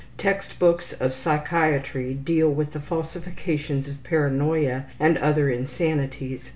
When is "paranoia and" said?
4.03-5.15